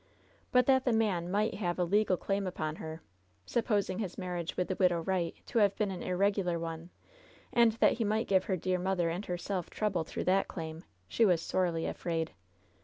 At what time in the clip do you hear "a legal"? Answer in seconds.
1.77-2.17